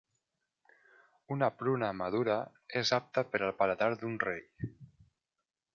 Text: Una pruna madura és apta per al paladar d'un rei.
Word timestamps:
Una 1.35 1.49
pruna 1.59 1.91
madura 1.99 2.39
és 2.83 2.93
apta 2.99 3.27
per 3.35 3.41
al 3.49 3.55
paladar 3.61 3.91
d'un 4.01 4.21
rei. 4.27 4.45